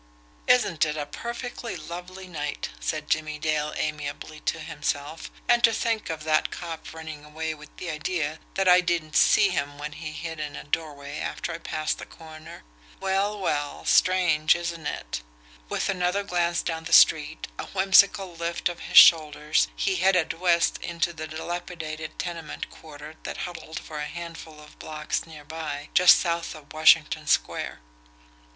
"Isn't 0.47 0.83
it 0.83 0.97
a 0.97 1.05
perfectly 1.05 1.75
lovely 1.75 2.27
night?" 2.27 2.69
said 2.79 3.07
Jimmie 3.07 3.37
Dale 3.37 3.71
amiably 3.77 4.39
to 4.47 4.57
himself. 4.59 5.29
"And 5.47 5.63
to 5.63 5.71
think 5.71 6.09
of 6.09 6.23
that 6.23 6.49
cop 6.49 6.91
running 6.91 7.23
away 7.23 7.53
with 7.53 7.69
the 7.77 7.91
idea 7.91 8.39
that 8.55 8.67
I 8.67 8.81
didn't 8.81 9.15
see 9.15 9.49
him 9.49 9.77
when 9.77 9.91
he 9.91 10.11
hid 10.11 10.39
in 10.39 10.55
a 10.55 10.63
doorway 10.63 11.19
after 11.19 11.51
I 11.53 11.59
passed 11.59 11.99
the 11.99 12.07
corner! 12.07 12.63
Well, 12.99 13.39
well, 13.39 13.85
strange 13.85 14.55
isn't 14.55 14.87
it?" 14.87 15.21
With 15.69 15.87
another 15.87 16.23
glance 16.23 16.63
down 16.63 16.85
the 16.85 16.93
street, 16.93 17.47
a 17.59 17.67
whimsical 17.67 18.33
lift 18.35 18.69
of 18.69 18.79
his 18.79 18.97
shoulders, 18.97 19.67
he 19.75 19.97
headed 19.97 20.33
west 20.33 20.79
into 20.81 21.13
the 21.13 21.27
dilapidated 21.27 22.17
tenement 22.17 22.71
quarter 22.71 23.17
that 23.21 23.37
huddled 23.45 23.77
for 23.77 23.99
a 23.99 24.05
handful 24.07 24.59
of 24.61 24.79
blocks 24.79 25.27
near 25.27 25.45
by, 25.45 25.89
just 25.93 26.17
south 26.19 26.55
of 26.55 26.73
Washington 26.73 27.27
Square. 27.27 27.81